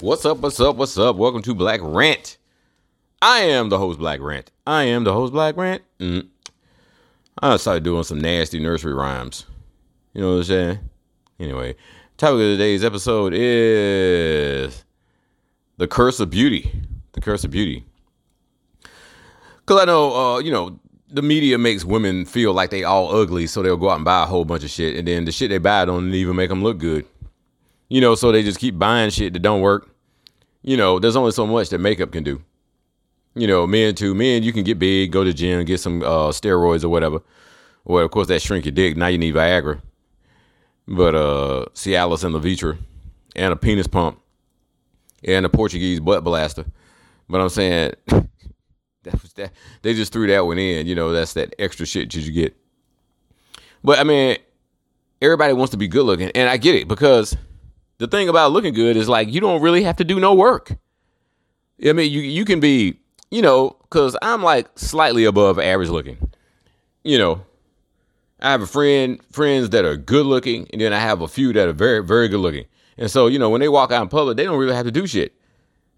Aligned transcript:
What's 0.00 0.24
up? 0.24 0.38
What's 0.38 0.58
up? 0.58 0.76
What's 0.76 0.96
up? 0.96 1.16
Welcome 1.16 1.42
to 1.42 1.54
Black 1.54 1.80
Rant. 1.82 2.38
I 3.20 3.40
am 3.40 3.68
the 3.68 3.76
host, 3.76 3.98
Black 3.98 4.20
Rant. 4.20 4.50
I 4.66 4.84
am 4.84 5.04
the 5.04 5.12
host, 5.12 5.30
Black 5.30 5.58
Rant. 5.58 5.82
Mm. 5.98 6.26
I 7.42 7.58
started 7.58 7.84
doing 7.84 8.04
some 8.04 8.18
nasty 8.18 8.60
nursery 8.60 8.94
rhymes. 8.94 9.44
You 10.14 10.22
know 10.22 10.30
what 10.30 10.36
I'm 10.36 10.44
saying? 10.44 10.78
Anyway, 11.38 11.76
topic 12.16 12.36
of 12.36 12.38
today's 12.38 12.82
episode 12.82 13.34
is 13.36 14.84
the 15.76 15.86
curse 15.86 16.18
of 16.18 16.30
beauty. 16.30 16.72
The 17.12 17.20
curse 17.20 17.44
of 17.44 17.50
beauty. 17.50 17.84
Cause 19.66 19.82
I 19.82 19.84
know, 19.84 20.14
uh, 20.16 20.38
you 20.38 20.50
know, 20.50 20.80
the 21.10 21.20
media 21.20 21.58
makes 21.58 21.84
women 21.84 22.24
feel 22.24 22.54
like 22.54 22.70
they 22.70 22.84
all 22.84 23.14
ugly, 23.14 23.46
so 23.46 23.62
they'll 23.62 23.76
go 23.76 23.90
out 23.90 23.96
and 23.96 24.04
buy 24.06 24.22
a 24.22 24.26
whole 24.26 24.46
bunch 24.46 24.64
of 24.64 24.70
shit, 24.70 24.96
and 24.96 25.06
then 25.06 25.26
the 25.26 25.32
shit 25.32 25.50
they 25.50 25.58
buy 25.58 25.84
don't 25.84 26.14
even 26.14 26.36
make 26.36 26.48
them 26.48 26.62
look 26.62 26.78
good. 26.78 27.04
You 27.90 28.00
know, 28.00 28.14
so 28.14 28.32
they 28.32 28.42
just 28.42 28.60
keep 28.60 28.78
buying 28.78 29.10
shit 29.10 29.32
that 29.34 29.40
don't 29.40 29.60
work. 29.60 29.90
You 30.62 30.76
know, 30.76 30.98
there's 30.98 31.16
only 31.16 31.32
so 31.32 31.46
much 31.46 31.70
that 31.70 31.78
makeup 31.78 32.12
can 32.12 32.22
do. 32.22 32.40
You 33.34 33.46
know, 33.46 33.66
men 33.66 33.94
too. 33.94 34.14
Men, 34.14 34.44
you 34.44 34.52
can 34.52 34.62
get 34.62 34.78
big, 34.78 35.10
go 35.10 35.24
to 35.24 35.32
gym, 35.32 35.64
get 35.64 35.80
some 35.80 36.02
uh, 36.02 36.28
steroids 36.28 36.84
or 36.84 36.88
whatever. 36.88 37.20
Well, 37.84 38.04
of 38.04 38.10
course, 38.12 38.28
that 38.28 38.42
shrink 38.42 38.64
your 38.64 38.72
dick. 38.72 38.96
Now 38.96 39.08
you 39.08 39.18
need 39.18 39.34
Viagra. 39.34 39.80
But 40.86 41.14
uh, 41.14 41.66
Cialis 41.74 42.24
and 42.24 42.34
Levitra 42.34 42.78
and 43.34 43.52
a 43.52 43.56
penis 43.56 43.86
pump 43.88 44.20
and 45.24 45.44
a 45.44 45.48
Portuguese 45.48 46.00
butt 46.00 46.22
blaster. 46.22 46.64
But 47.28 47.40
I'm 47.40 47.48
saying 47.48 47.92
that 48.06 49.22
was 49.22 49.32
that 49.34 49.52
they 49.82 49.94
just 49.94 50.12
threw 50.12 50.28
that 50.28 50.46
one 50.46 50.58
in. 50.58 50.86
You 50.86 50.94
know, 50.94 51.12
that's 51.12 51.32
that 51.34 51.54
extra 51.58 51.86
shit 51.86 52.12
that 52.12 52.20
you 52.20 52.32
get. 52.32 52.56
But 53.82 53.98
I 53.98 54.04
mean, 54.04 54.36
everybody 55.20 55.54
wants 55.54 55.70
to 55.72 55.76
be 55.76 55.88
good 55.88 56.04
looking, 56.04 56.30
and 56.34 56.48
I 56.48 56.56
get 56.56 56.74
it 56.74 56.86
because 56.86 57.36
the 58.00 58.08
thing 58.08 58.30
about 58.30 58.50
looking 58.50 58.72
good 58.72 58.96
is 58.96 59.10
like 59.10 59.30
you 59.30 59.42
don't 59.42 59.60
really 59.60 59.82
have 59.82 59.96
to 59.96 60.04
do 60.04 60.18
no 60.18 60.32
work. 60.32 60.72
I 61.86 61.92
mean, 61.92 62.10
you 62.10 62.22
you 62.22 62.46
can 62.46 62.58
be, 62.58 62.98
you 63.30 63.42
know, 63.42 63.76
because 63.82 64.16
I'm 64.22 64.42
like 64.42 64.66
slightly 64.78 65.26
above 65.26 65.58
average 65.58 65.90
looking. 65.90 66.16
You 67.04 67.18
know, 67.18 67.44
I 68.40 68.52
have 68.52 68.62
a 68.62 68.66
friend 68.66 69.20
friends 69.30 69.68
that 69.70 69.84
are 69.84 69.98
good 69.98 70.24
looking, 70.24 70.66
and 70.72 70.80
then 70.80 70.94
I 70.94 70.98
have 70.98 71.20
a 71.20 71.28
few 71.28 71.52
that 71.52 71.68
are 71.68 71.74
very 71.74 72.02
very 72.02 72.28
good 72.28 72.40
looking. 72.40 72.64
And 72.96 73.10
so 73.10 73.26
you 73.26 73.38
know, 73.38 73.50
when 73.50 73.60
they 73.60 73.68
walk 73.68 73.92
out 73.92 74.00
in 74.00 74.08
public, 74.08 74.38
they 74.38 74.44
don't 74.44 74.58
really 74.58 74.74
have 74.74 74.86
to 74.86 74.90
do 74.90 75.06
shit. 75.06 75.34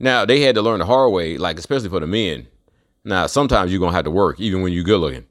Now 0.01 0.25
they 0.25 0.41
had 0.41 0.57
to 0.57 0.63
learn 0.63 0.81
the 0.81 0.87
hard 0.87 1.13
way, 1.13 1.39
like 1.39 1.57
especially 1.57 1.89
for 1.89 2.01
the 2.01 2.09
men. 2.09 2.49
Now 3.05 3.29
sometimes 3.29 3.71
you're 3.71 3.81
gonna 3.81 3.95
have 3.95 4.07
to 4.07 4.11
work 4.11 4.41
even 4.41 4.61
when 4.61 4.73
you're 4.73 4.83
good 4.83 4.99
looking. 4.99 5.27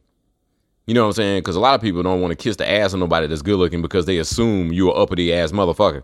You 0.88 0.94
know 0.94 1.02
what 1.02 1.08
I'm 1.08 1.14
saying? 1.16 1.40
Because 1.40 1.58
a 1.58 1.60
lot 1.60 1.76
of 1.76 1.82
people 1.82 2.02
don't 2.02 2.22
want 2.22 2.32
to 2.32 2.42
kiss 2.42 2.56
the 2.56 2.70
ass 2.70 2.94
of 2.94 3.00
nobody 3.02 3.28
that's 3.28 3.42
good 3.42 3.58
looking 3.58 3.82
because 3.82 4.06
they 4.06 4.20
assume 4.20 4.72
you're 4.72 4.98
uppity 4.98 5.34
ass 5.34 5.52
motherfucker. 5.52 6.04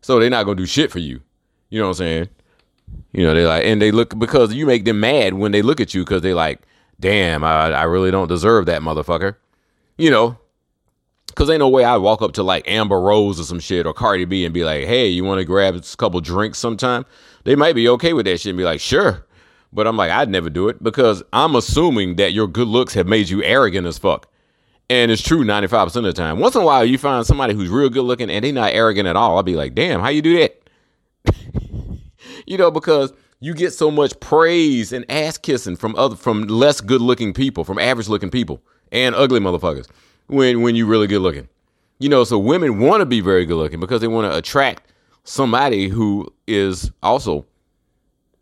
So 0.00 0.18
they're 0.18 0.30
not 0.30 0.44
gonna 0.44 0.56
do 0.56 0.66
shit 0.66 0.90
for 0.90 0.98
you. 0.98 1.20
You 1.68 1.78
know 1.78 1.86
what 1.86 1.90
I'm 1.90 2.06
saying? 2.06 2.28
You 3.12 3.24
know, 3.24 3.34
they 3.34 3.46
like 3.46 3.64
and 3.64 3.80
they 3.80 3.90
look 3.90 4.18
because 4.18 4.52
you 4.52 4.66
make 4.66 4.84
them 4.84 5.00
mad 5.00 5.34
when 5.34 5.52
they 5.52 5.62
look 5.62 5.80
at 5.80 5.94
you 5.94 6.02
because 6.02 6.22
they 6.22 6.34
like, 6.34 6.60
damn, 6.98 7.44
I, 7.44 7.72
I 7.72 7.82
really 7.84 8.10
don't 8.10 8.28
deserve 8.28 8.66
that 8.66 8.82
motherfucker. 8.82 9.36
You 9.96 10.10
know, 10.10 10.38
because 11.26 11.50
ain't 11.50 11.60
no 11.60 11.68
way 11.68 11.84
I'd 11.84 11.98
walk 11.98 12.22
up 12.22 12.32
to 12.32 12.42
like 12.42 12.68
Amber 12.68 13.00
Rose 13.00 13.38
or 13.38 13.44
some 13.44 13.60
shit 13.60 13.86
or 13.86 13.92
Cardi 13.92 14.24
B 14.24 14.44
and 14.44 14.54
be 14.54 14.64
like, 14.64 14.84
hey, 14.86 15.06
you 15.08 15.24
want 15.24 15.38
to 15.38 15.44
grab 15.44 15.74
a 15.74 15.82
couple 15.96 16.20
drinks 16.20 16.58
sometime? 16.58 17.04
They 17.44 17.54
might 17.54 17.74
be 17.74 17.88
okay 17.88 18.12
with 18.12 18.26
that 18.26 18.40
shit 18.40 18.50
and 18.50 18.58
be 18.58 18.64
like, 18.64 18.80
sure. 18.80 19.26
But 19.72 19.86
I'm 19.86 19.96
like, 19.96 20.10
I'd 20.10 20.28
never 20.28 20.50
do 20.50 20.68
it 20.68 20.82
because 20.82 21.22
I'm 21.32 21.54
assuming 21.54 22.16
that 22.16 22.32
your 22.32 22.48
good 22.48 22.68
looks 22.68 22.94
have 22.94 23.06
made 23.06 23.28
you 23.28 23.42
arrogant 23.44 23.86
as 23.86 23.98
fuck. 23.98 24.28
And 24.90 25.12
it's 25.12 25.22
true 25.22 25.44
95% 25.44 25.96
of 25.96 26.02
the 26.02 26.12
time. 26.12 26.40
Once 26.40 26.56
in 26.56 26.62
a 26.62 26.64
while, 26.64 26.84
you 26.84 26.98
find 26.98 27.24
somebody 27.24 27.54
who's 27.54 27.68
real 27.68 27.88
good 27.88 28.02
looking 28.02 28.28
and 28.28 28.44
they 28.44 28.50
not 28.50 28.72
arrogant 28.72 29.06
at 29.06 29.14
all. 29.14 29.36
I'll 29.36 29.44
be 29.44 29.54
like, 29.54 29.72
damn, 29.72 30.00
how 30.00 30.08
you 30.08 30.20
do 30.20 30.36
that? 30.40 30.60
you 32.46 32.58
know, 32.58 32.72
because 32.72 33.12
you 33.38 33.54
get 33.54 33.72
so 33.72 33.92
much 33.92 34.18
praise 34.18 34.92
and 34.92 35.08
ass 35.08 35.38
kissing 35.38 35.76
from 35.76 35.94
other 35.94 36.16
from 36.16 36.48
less 36.48 36.80
good 36.80 37.00
looking 37.00 37.32
people, 37.32 37.62
from 37.62 37.78
average 37.78 38.08
looking 38.08 38.30
people 38.30 38.60
and 38.90 39.14
ugly 39.14 39.38
motherfuckers 39.38 39.86
when 40.26 40.60
when 40.60 40.74
you 40.74 40.86
really 40.86 41.06
good 41.06 41.20
looking. 41.20 41.48
You 42.00 42.08
know, 42.08 42.24
so 42.24 42.36
women 42.36 42.80
want 42.80 43.00
to 43.00 43.06
be 43.06 43.20
very 43.20 43.46
good 43.46 43.58
looking 43.58 43.78
because 43.78 44.00
they 44.00 44.08
want 44.08 44.30
to 44.32 44.36
attract 44.36 44.90
somebody 45.22 45.86
who 45.86 46.26
is 46.48 46.90
also 47.00 47.46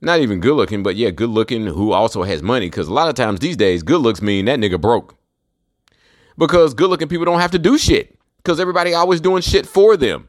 not 0.01 0.21
even 0.21 0.41
good 0.41 0.55
looking, 0.55 0.83
but 0.83 0.97
yeah, 0.97 1.11
good 1.11 1.29
looking 1.29 1.67
who 1.67 1.93
also 1.93 2.23
has 2.23 2.43
money. 2.43 2.71
Because 2.71 2.89
a 2.89 2.95
lot 2.95 3.11
of 3.11 3.17
times 3.17 3.41
these 3.41 3.57
days, 3.57 3.83
good 3.83 4.01
looks 4.01 4.23
mean 4.23 4.47
that 4.47 4.59
nigga 4.59 4.81
broke 4.81 5.18
because 6.39 6.73
good 6.73 6.89
looking 6.89 7.09
people 7.09 7.27
don't 7.27 7.41
have 7.41 7.51
to 7.51 7.59
do 7.59 7.77
shit 7.77 8.19
because 8.39 8.61
everybody 8.61 8.95
always 8.95 9.21
doing 9.21 9.43
shit 9.43 9.67
for 9.67 9.97
them. 9.97 10.29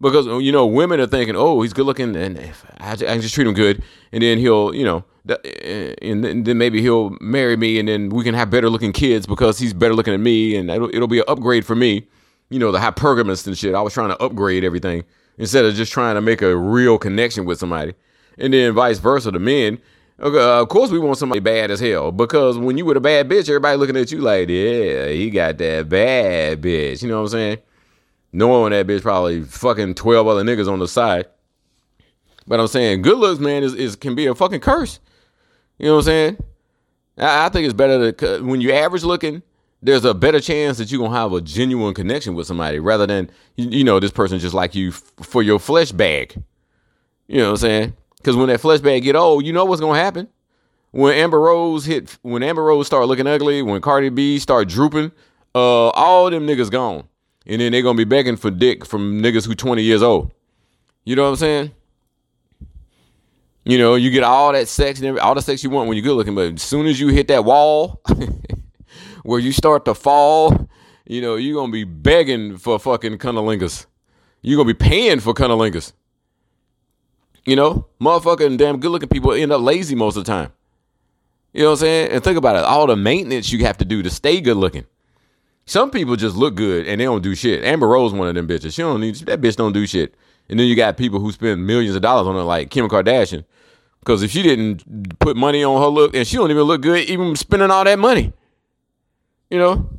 Because 0.00 0.26
you 0.26 0.50
know, 0.50 0.66
women 0.66 0.98
are 0.98 1.06
thinking, 1.06 1.36
"Oh, 1.36 1.62
he's 1.62 1.72
good 1.72 1.86
looking, 1.86 2.16
and 2.16 2.36
I, 2.80 2.90
I 2.90 3.18
just 3.18 3.34
treat 3.34 3.46
him 3.46 3.54
good, 3.54 3.84
and 4.10 4.20
then 4.20 4.36
he'll, 4.36 4.74
you 4.74 4.84
know, 4.84 5.04
eh, 5.28 5.94
and 6.02 6.44
then 6.44 6.58
maybe 6.58 6.82
he'll 6.82 7.16
marry 7.20 7.56
me, 7.56 7.78
and 7.78 7.86
then 7.88 8.08
we 8.08 8.24
can 8.24 8.34
have 8.34 8.50
better 8.50 8.68
looking 8.68 8.92
kids 8.92 9.26
because 9.26 9.60
he's 9.60 9.72
better 9.72 9.94
looking 9.94 10.12
than 10.12 10.22
me, 10.24 10.56
and 10.56 10.70
it'll, 10.70 10.92
it'll 10.92 11.06
be 11.06 11.20
an 11.20 11.24
upgrade 11.28 11.64
for 11.64 11.76
me." 11.76 12.08
You 12.50 12.58
know, 12.58 12.72
the 12.72 12.80
hypergamous 12.80 13.46
and 13.46 13.56
shit. 13.56 13.74
I 13.76 13.80
was 13.80 13.94
trying 13.94 14.10
to 14.10 14.20
upgrade 14.20 14.64
everything 14.64 15.04
instead 15.38 15.64
of 15.64 15.74
just 15.74 15.92
trying 15.92 16.16
to 16.16 16.20
make 16.20 16.42
a 16.42 16.54
real 16.54 16.98
connection 16.98 17.44
with 17.44 17.60
somebody, 17.60 17.94
and 18.38 18.52
then 18.52 18.74
vice 18.74 18.98
versa. 18.98 19.30
The 19.30 19.38
men, 19.38 19.78
uh, 20.22 20.62
of 20.62 20.68
course, 20.68 20.90
we 20.90 20.98
want 20.98 21.18
somebody 21.18 21.40
bad 21.40 21.70
as 21.70 21.80
hell 21.80 22.12
because 22.12 22.56
when 22.56 22.78
you 22.78 22.84
with 22.84 22.96
a 22.96 23.00
bad 23.00 23.28
bitch, 23.28 23.48
everybody 23.48 23.76
looking 23.76 23.96
at 23.96 24.12
you 24.12 24.18
like, 24.18 24.48
yeah, 24.48 25.08
he 25.08 25.30
got 25.30 25.58
that 25.58 25.88
bad 25.88 26.60
bitch. 26.62 27.02
You 27.02 27.08
know 27.08 27.16
what 27.16 27.22
I'm 27.22 27.28
saying? 27.28 27.58
Knowing 28.32 28.70
that 28.70 28.86
bitch 28.86 29.02
probably 29.02 29.42
fucking 29.42 29.94
12 29.94 30.26
other 30.26 30.42
niggas 30.42 30.70
on 30.70 30.78
the 30.78 30.86
side. 30.86 31.26
But 32.46 32.60
I'm 32.60 32.68
saying 32.68 33.02
good 33.02 33.18
looks, 33.18 33.40
man, 33.40 33.62
is, 33.62 33.74
is 33.74 33.96
can 33.96 34.14
be 34.14 34.26
a 34.26 34.34
fucking 34.34 34.60
curse. 34.60 35.00
You 35.78 35.86
know 35.86 35.94
what 35.94 36.00
I'm 36.00 36.04
saying? 36.04 36.36
I, 37.18 37.46
I 37.46 37.48
think 37.48 37.64
it's 37.64 37.74
better 37.74 38.12
to, 38.12 38.42
when 38.44 38.60
you're 38.60 38.74
average 38.74 39.02
looking, 39.04 39.42
there's 39.82 40.04
a 40.04 40.14
better 40.14 40.40
chance 40.40 40.78
that 40.78 40.92
you're 40.92 41.04
to 41.08 41.16
have 41.16 41.32
a 41.32 41.40
genuine 41.40 41.94
connection 41.94 42.34
with 42.34 42.46
somebody 42.46 42.78
rather 42.78 43.06
than, 43.06 43.30
you, 43.56 43.68
you 43.68 43.84
know, 43.84 43.98
this 43.98 44.12
person 44.12 44.38
just 44.38 44.54
like 44.54 44.74
you 44.76 44.90
f- 44.90 45.12
for 45.22 45.42
your 45.42 45.58
flesh 45.58 45.90
bag. 45.90 46.40
You 47.26 47.38
know 47.38 47.46
what 47.46 47.50
I'm 47.50 47.56
saying? 47.56 47.96
Because 48.22 48.36
when 48.36 48.48
that 48.48 48.60
flesh 48.60 48.78
bag 48.78 49.02
get 49.02 49.16
old, 49.16 49.44
you 49.44 49.52
know 49.52 49.64
what's 49.64 49.80
gonna 49.80 49.98
happen. 49.98 50.28
When 50.92 51.12
Amber 51.14 51.40
Rose 51.40 51.84
hit, 51.84 52.16
when 52.22 52.44
Amber 52.44 52.62
Rose 52.62 52.86
start 52.86 53.08
looking 53.08 53.26
ugly, 53.26 53.62
when 53.62 53.80
Cardi 53.80 54.10
B 54.10 54.38
start 54.38 54.68
drooping, 54.68 55.10
uh, 55.56 55.88
all 55.88 56.30
them 56.30 56.46
niggas 56.46 56.70
gone, 56.70 57.04
and 57.46 57.60
then 57.60 57.72
they 57.72 57.82
gonna 57.82 57.96
be 57.96 58.04
begging 58.04 58.36
for 58.36 58.50
dick 58.50 58.86
from 58.86 59.20
niggas 59.20 59.46
who 59.46 59.56
20 59.56 59.82
years 59.82 60.02
old. 60.02 60.30
You 61.04 61.16
know 61.16 61.24
what 61.24 61.30
I'm 61.30 61.36
saying? 61.36 61.70
You 63.64 63.78
know, 63.78 63.96
you 63.96 64.10
get 64.10 64.22
all 64.22 64.52
that 64.52 64.68
sex 64.68 65.00
and 65.00 65.18
all 65.18 65.34
the 65.34 65.42
sex 65.42 65.64
you 65.64 65.70
want 65.70 65.88
when 65.88 65.96
you're 65.96 66.04
good 66.04 66.14
looking, 66.14 66.36
but 66.36 66.54
as 66.54 66.62
soon 66.62 66.86
as 66.86 67.00
you 67.00 67.08
hit 67.08 67.26
that 67.28 67.44
wall 67.44 68.00
where 69.24 69.40
you 69.40 69.50
start 69.50 69.84
to 69.86 69.94
fall, 69.94 70.68
you 71.06 71.20
know, 71.20 71.34
you're 71.34 71.60
gonna 71.60 71.72
be 71.72 71.84
begging 71.84 72.56
for 72.56 72.78
fucking 72.78 73.18
cunnilingus. 73.18 73.86
You're 74.42 74.58
gonna 74.58 74.72
be 74.72 74.74
paying 74.74 75.18
for 75.18 75.34
cunnilingus. 75.34 75.92
You 77.44 77.56
know, 77.56 77.86
motherfucking 78.00 78.56
damn 78.56 78.78
good 78.78 78.90
looking 78.90 79.08
people 79.08 79.32
end 79.32 79.52
up 79.52 79.60
lazy 79.60 79.94
most 79.94 80.16
of 80.16 80.24
the 80.24 80.30
time. 80.30 80.52
You 81.52 81.62
know 81.62 81.70
what 81.70 81.72
I'm 81.72 81.78
saying? 81.78 82.12
And 82.12 82.24
think 82.24 82.38
about 82.38 82.56
it 82.56 82.64
all 82.64 82.86
the 82.86 82.96
maintenance 82.96 83.52
you 83.52 83.64
have 83.64 83.78
to 83.78 83.84
do 83.84 84.02
to 84.02 84.10
stay 84.10 84.40
good 84.40 84.56
looking. 84.56 84.86
Some 85.66 85.90
people 85.90 86.16
just 86.16 86.36
look 86.36 86.54
good 86.54 86.86
and 86.86 87.00
they 87.00 87.04
don't 87.04 87.22
do 87.22 87.34
shit. 87.34 87.64
Amber 87.64 87.88
Rose, 87.88 88.12
one 88.12 88.28
of 88.28 88.34
them 88.34 88.48
bitches. 88.48 88.74
She 88.74 88.82
don't 88.82 89.00
need 89.00 89.16
that 89.16 89.40
bitch 89.40 89.56
don't 89.56 89.72
do 89.72 89.86
shit. 89.86 90.14
And 90.48 90.58
then 90.58 90.66
you 90.66 90.74
got 90.74 90.96
people 90.96 91.20
who 91.20 91.30
spend 91.30 91.66
millions 91.66 91.94
of 91.94 92.02
dollars 92.02 92.26
on 92.26 92.34
her, 92.34 92.42
like 92.42 92.70
Kim 92.70 92.88
Kardashian. 92.88 93.44
Because 94.00 94.22
if 94.22 94.30
she 94.30 94.42
didn't 94.42 95.18
put 95.20 95.36
money 95.36 95.62
on 95.62 95.80
her 95.80 95.88
look, 95.88 96.14
and 96.14 96.26
she 96.26 96.36
don't 96.36 96.50
even 96.50 96.64
look 96.64 96.82
good, 96.82 97.08
even 97.08 97.36
spending 97.36 97.70
all 97.70 97.84
that 97.84 97.98
money. 97.98 98.32
You 99.50 99.58
know? 99.58 99.90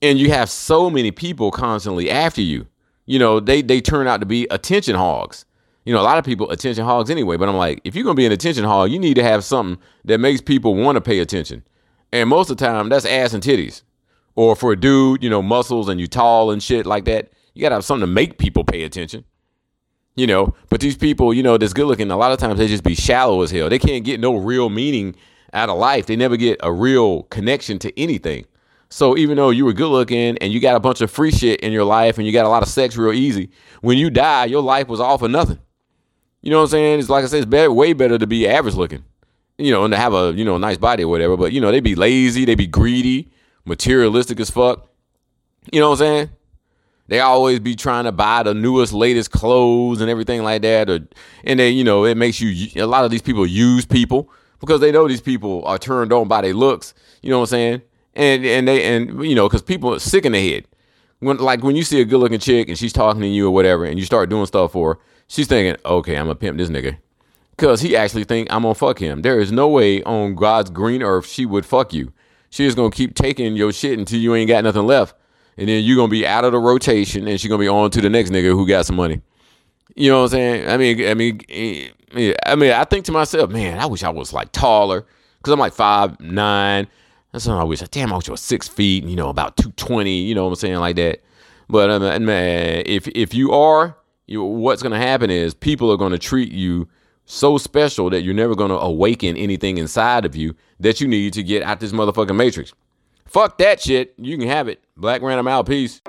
And 0.00 0.18
you 0.18 0.30
have 0.30 0.48
so 0.48 0.88
many 0.88 1.10
people 1.10 1.50
constantly 1.50 2.10
after 2.10 2.40
you. 2.40 2.66
You 3.06 3.18
know, 3.18 3.40
they 3.40 3.60
they 3.62 3.80
turn 3.80 4.06
out 4.06 4.20
to 4.20 4.26
be 4.26 4.46
attention 4.50 4.94
hogs 4.94 5.44
you 5.84 5.94
know, 5.94 6.00
a 6.00 6.02
lot 6.02 6.18
of 6.18 6.24
people 6.24 6.50
attention 6.50 6.84
hogs 6.84 7.10
anyway. 7.10 7.36
But 7.36 7.48
I'm 7.48 7.56
like, 7.56 7.80
if 7.84 7.94
you're 7.94 8.04
gonna 8.04 8.14
be 8.14 8.26
an 8.26 8.32
attention 8.32 8.64
hog, 8.64 8.90
you 8.90 8.98
need 8.98 9.14
to 9.14 9.22
have 9.22 9.44
something 9.44 9.82
that 10.04 10.18
makes 10.18 10.40
people 10.40 10.74
want 10.74 10.96
to 10.96 11.00
pay 11.00 11.18
attention. 11.20 11.64
And 12.12 12.28
most 12.28 12.50
of 12.50 12.56
the 12.56 12.66
time, 12.66 12.88
that's 12.88 13.04
ass 13.04 13.32
and 13.32 13.42
titties. 13.42 13.82
Or 14.34 14.56
for 14.56 14.72
a 14.72 14.76
dude, 14.76 15.22
you 15.22 15.30
know, 15.30 15.42
muscles 15.42 15.88
and 15.88 16.00
you 16.00 16.06
tall 16.06 16.50
and 16.50 16.62
shit 16.62 16.86
like 16.86 17.04
that, 17.06 17.32
you 17.54 17.62
gotta 17.62 17.76
have 17.76 17.84
something 17.84 18.06
to 18.06 18.12
make 18.12 18.38
people 18.38 18.64
pay 18.64 18.82
attention. 18.82 19.24
You 20.16 20.26
know, 20.26 20.54
but 20.68 20.80
these 20.80 20.96
people, 20.96 21.32
you 21.32 21.42
know, 21.42 21.56
that's 21.56 21.72
good 21.72 21.86
looking, 21.86 22.10
a 22.10 22.16
lot 22.16 22.32
of 22.32 22.38
times 22.38 22.58
they 22.58 22.66
just 22.66 22.84
be 22.84 22.94
shallow 22.94 23.42
as 23.42 23.50
hell. 23.50 23.68
They 23.68 23.78
can't 23.78 24.04
get 24.04 24.20
no 24.20 24.36
real 24.36 24.68
meaning 24.68 25.14
out 25.52 25.68
of 25.68 25.78
life. 25.78 26.06
They 26.06 26.16
never 26.16 26.36
get 26.36 26.58
a 26.62 26.72
real 26.72 27.22
connection 27.24 27.78
to 27.80 27.98
anything. 27.98 28.44
So 28.90 29.16
even 29.16 29.36
though 29.36 29.50
you 29.50 29.64
were 29.64 29.72
good 29.72 29.88
looking 29.88 30.36
and 30.38 30.52
you 30.52 30.60
got 30.60 30.74
a 30.74 30.80
bunch 30.80 31.00
of 31.00 31.10
free 31.10 31.30
shit 31.30 31.60
in 31.60 31.72
your 31.72 31.84
life 31.84 32.18
and 32.18 32.26
you 32.26 32.32
got 32.32 32.44
a 32.44 32.48
lot 32.48 32.62
of 32.62 32.68
sex 32.68 32.96
real 32.96 33.12
easy, 33.12 33.50
when 33.82 33.96
you 33.98 34.10
die, 34.10 34.46
your 34.46 34.62
life 34.62 34.88
was 34.88 34.98
all 34.98 35.16
for 35.16 35.28
nothing. 35.28 35.60
You 36.42 36.50
know 36.50 36.58
what 36.58 36.64
I'm 36.64 36.70
saying? 36.70 36.98
It's 37.00 37.08
like 37.08 37.24
I 37.24 37.26
said, 37.26 37.38
it's 37.38 37.46
better, 37.46 37.72
way 37.72 37.92
better 37.92 38.18
to 38.18 38.26
be 38.26 38.48
average 38.48 38.74
looking, 38.74 39.04
you 39.58 39.70
know, 39.70 39.84
and 39.84 39.92
to 39.92 39.98
have 39.98 40.14
a 40.14 40.32
you 40.34 40.44
know 40.44 40.58
nice 40.58 40.78
body 40.78 41.04
or 41.04 41.08
whatever. 41.08 41.36
But 41.36 41.52
you 41.52 41.60
know, 41.60 41.70
they 41.70 41.80
be 41.80 41.94
lazy, 41.94 42.44
they 42.44 42.54
be 42.54 42.66
greedy, 42.66 43.30
materialistic 43.64 44.40
as 44.40 44.50
fuck. 44.50 44.88
You 45.72 45.80
know 45.80 45.90
what 45.90 46.00
I'm 46.00 46.06
saying? 46.06 46.30
They 47.10 47.18
always 47.18 47.58
be 47.58 47.74
trying 47.74 48.04
to 48.04 48.12
buy 48.12 48.44
the 48.44 48.54
newest, 48.54 48.92
latest 48.92 49.32
clothes 49.32 50.00
and 50.00 50.08
everything 50.08 50.44
like 50.44 50.62
that. 50.62 50.88
Or, 50.88 51.00
and 51.42 51.58
they, 51.58 51.70
you 51.70 51.82
know, 51.82 52.04
it 52.04 52.16
makes 52.16 52.40
you, 52.40 52.70
a 52.80 52.86
lot 52.86 53.04
of 53.04 53.10
these 53.10 53.20
people 53.20 53.44
use 53.44 53.84
people 53.84 54.30
because 54.60 54.80
they 54.80 54.92
know 54.92 55.08
these 55.08 55.20
people 55.20 55.64
are 55.64 55.76
turned 55.76 56.12
on 56.12 56.28
by 56.28 56.40
their 56.40 56.54
looks. 56.54 56.94
You 57.20 57.30
know 57.30 57.38
what 57.38 57.48
I'm 57.48 57.50
saying? 57.50 57.82
And, 58.14 58.46
and 58.46 58.68
they, 58.68 58.84
and, 58.84 59.24
you 59.24 59.34
know, 59.34 59.48
because 59.48 59.60
people 59.60 59.92
are 59.92 59.98
sick 59.98 60.24
in 60.24 60.30
the 60.30 60.52
head. 60.52 60.68
When, 61.18 61.38
like 61.38 61.64
when 61.64 61.74
you 61.74 61.82
see 61.82 62.00
a 62.00 62.04
good 62.04 62.18
looking 62.18 62.38
chick 62.38 62.68
and 62.68 62.78
she's 62.78 62.92
talking 62.92 63.22
to 63.22 63.26
you 63.26 63.48
or 63.48 63.50
whatever 63.50 63.84
and 63.84 63.98
you 63.98 64.06
start 64.06 64.30
doing 64.30 64.46
stuff 64.46 64.70
for 64.70 64.94
her, 64.94 65.00
she's 65.30 65.46
thinking, 65.46 65.80
okay, 65.84 66.16
I'm 66.16 66.26
gonna 66.26 66.34
pimp 66.34 66.58
this 66.58 66.68
nigga. 66.68 66.98
Cause 67.56 67.80
he 67.80 67.94
actually 67.94 68.24
think 68.24 68.50
I'm 68.50 68.62
gonna 68.62 68.74
fuck 68.74 68.98
him. 68.98 69.22
There 69.22 69.38
is 69.38 69.52
no 69.52 69.68
way 69.68 70.02
on 70.02 70.34
God's 70.34 70.70
green 70.70 71.02
earth 71.02 71.26
she 71.26 71.46
would 71.46 71.64
fuck 71.64 71.92
you. 71.92 72.12
She 72.50 72.66
is 72.66 72.74
gonna 72.74 72.90
keep 72.90 73.14
taking 73.14 73.54
your 73.54 73.72
shit 73.72 73.98
until 73.98 74.18
you 74.18 74.34
ain't 74.34 74.48
got 74.48 74.64
nothing 74.64 74.86
left. 74.86 75.14
And 75.56 75.68
then 75.68 75.84
you're 75.84 75.96
gonna 75.96 76.08
be 76.08 76.26
out 76.26 76.44
of 76.44 76.52
the 76.52 76.58
rotation 76.58 77.28
and 77.28 77.40
she's 77.40 77.48
gonna 77.48 77.60
be 77.60 77.68
on 77.68 77.90
to 77.90 78.00
the 78.00 78.10
next 78.10 78.30
nigga 78.30 78.50
who 78.50 78.66
got 78.66 78.86
some 78.86 78.96
money. 78.96 79.20
You 79.94 80.10
know 80.10 80.18
what 80.18 80.24
I'm 80.24 80.30
saying? 80.30 80.68
I 80.68 80.76
mean, 80.78 81.06
I 81.06 81.14
mean, 81.14 81.40
I 82.46 82.56
mean, 82.56 82.72
I 82.72 82.84
think 82.84 83.04
to 83.06 83.12
myself, 83.12 83.50
man, 83.50 83.78
I 83.78 83.86
wish 83.86 84.02
I 84.02 84.10
was 84.10 84.32
like 84.32 84.52
taller, 84.52 85.06
cause 85.42 85.52
I'm 85.52 85.60
like 85.60 85.74
five 85.74 86.18
nine. 86.18 86.88
That's 87.32 87.46
what 87.46 87.58
I 87.58 87.64
wish. 87.64 87.80
Damn, 87.80 88.12
I 88.12 88.16
wish 88.16 88.28
I 88.28 88.32
was 88.32 88.40
six 88.40 88.66
feet, 88.66 89.04
you 89.04 89.16
know, 89.16 89.28
about 89.28 89.58
two 89.58 89.70
twenty. 89.72 90.22
You 90.22 90.34
know 90.34 90.44
what 90.44 90.50
I'm 90.50 90.56
saying, 90.56 90.76
like 90.76 90.96
that. 90.96 91.20
But 91.68 91.90
um, 91.90 92.24
man, 92.24 92.84
if 92.86 93.06
if 93.08 93.34
you 93.34 93.52
are, 93.52 93.96
you, 94.30 94.42
what's 94.42 94.82
gonna 94.82 94.98
happen 94.98 95.28
is 95.30 95.54
people 95.54 95.90
are 95.90 95.96
gonna 95.96 96.18
treat 96.18 96.52
you 96.52 96.88
so 97.24 97.58
special 97.58 98.10
that 98.10 98.22
you're 98.22 98.34
never 98.34 98.54
gonna 98.54 98.76
awaken 98.76 99.36
anything 99.36 99.78
inside 99.78 100.24
of 100.24 100.36
you 100.36 100.54
that 100.78 101.00
you 101.00 101.08
need 101.08 101.32
to 101.32 101.42
get 101.42 101.62
out 101.62 101.80
this 101.80 101.92
motherfucking 101.92 102.36
matrix. 102.36 102.72
Fuck 103.26 103.58
that 103.58 103.80
shit. 103.80 104.14
You 104.16 104.38
can 104.38 104.48
have 104.48 104.68
it. 104.68 104.82
Black 104.96 105.22
Random 105.22 105.48
out. 105.48 105.66
Peace. 105.66 106.00